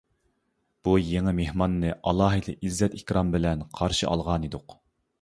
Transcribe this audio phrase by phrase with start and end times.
[0.87, 4.81] بۇ يېڭى مېھماننى ئالاھىدە ئىززەت-ئىكرام بىلەن قارشى ئالغانىدۇق.